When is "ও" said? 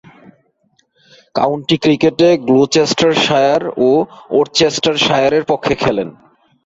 3.79-3.89